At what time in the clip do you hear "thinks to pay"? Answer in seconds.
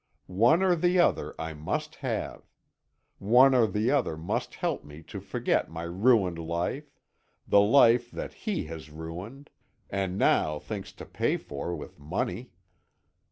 10.57-11.37